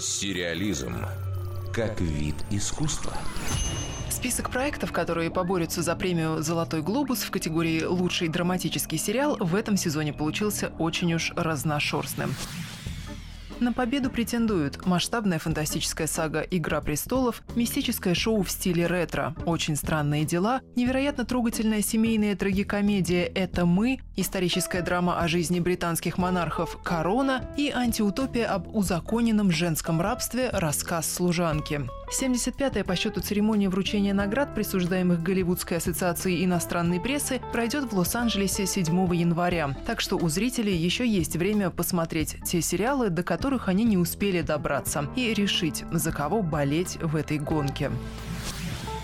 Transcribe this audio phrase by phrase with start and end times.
[0.00, 0.96] Сериализм
[1.74, 3.12] как вид искусства.
[4.08, 9.76] Список проектов, которые поборются за премию «Золотой глобус» в категории «Лучший драматический сериал» в этом
[9.76, 12.34] сезоне получился очень уж разношерстным.
[13.60, 20.24] На победу претендуют масштабная фантастическая сага «Игра престолов», мистическое шоу в стиле ретро, очень странные
[20.24, 27.70] дела, невероятно трогательная семейная трагикомедия «Это мы», историческая драма о жизни британских монархов «Корона» и
[27.70, 31.86] антиутопия об узаконенном женском рабстве «Рассказ служанки».
[32.10, 39.14] 75-я по счету церемония вручения наград, присуждаемых Голливудской ассоциацией иностранной прессы, пройдет в Лос-Анджелесе 7
[39.14, 39.76] января.
[39.86, 44.42] Так что у зрителей еще есть время посмотреть те сериалы, до которых они не успели
[44.42, 47.90] добраться, и решить, за кого болеть в этой гонке.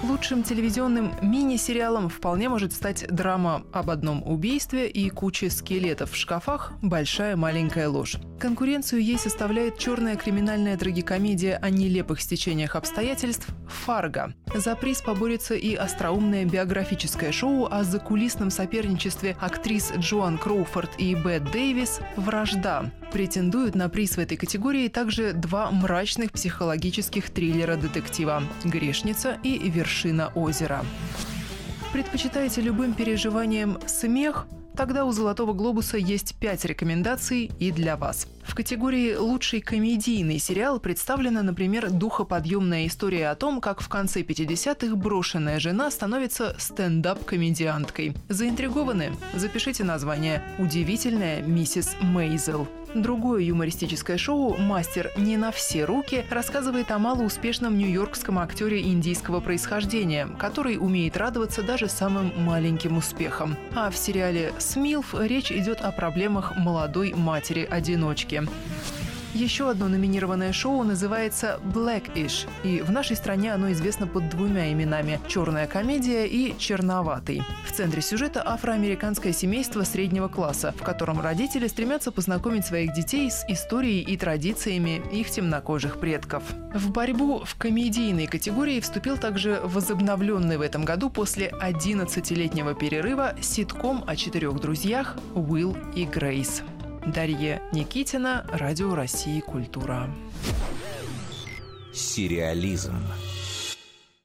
[0.02, 6.72] Лучшим телевизионным мини-сериалом вполне может стать драма об одном убийстве и куче скелетов в шкафах
[6.82, 8.16] «Большая маленькая ложь».
[8.38, 14.34] Конкуренцию ей составляет черная криминальная трагикомедия о нелепых стечениях обстоятельств «Фарго».
[14.54, 21.50] За приз поборется и остроумное биографическое шоу о закулисном соперничестве актрис Джоан Кроуфорд и Бет
[21.50, 22.92] Дэвис «Вражда».
[23.12, 30.84] Претендуют на приз в этой категории также два мрачных психологических триллера-детектива «Грешница» и «Вершина озера».
[31.92, 34.48] Предпочитаете любым переживаниям смех?
[34.76, 38.26] Тогда у «Золотого глобуса» есть пять рекомендаций и для вас.
[38.42, 44.96] В категории «Лучший комедийный сериал» представлена, например, духоподъемная история о том, как в конце 50-х
[44.96, 48.14] брошенная жена становится стендап-комедианткой.
[48.28, 49.12] Заинтригованы?
[49.34, 52.66] Запишите название «Удивительная миссис Мейзел».
[52.96, 60.26] Другое юмористическое шоу «Мастер не на все руки» рассказывает о малоуспешном нью-йоркском актере индийского происхождения,
[60.38, 63.54] который умеет радоваться даже самым маленьким успехам.
[63.74, 68.44] А в сериале «Смилф» речь идет о проблемах молодой матери-одиночки.
[69.36, 75.20] Еще одно номинированное шоу называется Blackish, и в нашей стране оно известно под двумя именами–
[75.28, 77.42] «Черная комедия» и «Черноватый».
[77.66, 83.44] В центре сюжета афроамериканское семейство среднего класса, в котором родители стремятся познакомить своих детей с
[83.46, 86.42] историей и традициями их темнокожих предков.
[86.72, 94.02] В борьбу в комедийной категории вступил также возобновленный в этом году после 11-летнего перерыва ситком
[94.06, 96.62] о четырех друзьях Уилл и Грейс.
[97.14, 100.10] Дарья Никитина, Радио России «Культура».
[101.92, 102.96] Сериализм.